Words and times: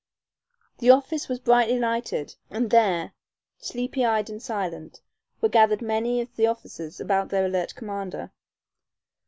The 0.79 0.89
office 0.89 1.27
was 1.29 1.37
brightly 1.39 1.77
lighted, 1.77 2.35
and 2.49 2.71
there, 2.71 3.13
sleepy 3.59 4.03
eyed 4.03 4.31
and 4.31 4.41
silent, 4.41 4.99
were 5.41 5.47
gathered 5.49 5.83
many 5.83 6.21
of 6.21 6.35
the 6.37 6.47
officers 6.47 6.99
about 6.99 7.29
their 7.29 7.45
alert 7.45 7.75
commander. 7.75 8.31